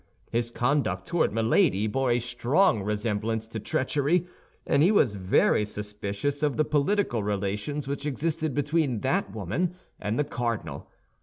[0.31, 4.25] His conduct toward Milady bore a strong resemblance to treachery,
[4.65, 10.17] and he was very suspicious of the political relations which existed between that woman and
[10.17, 10.89] the cardinal.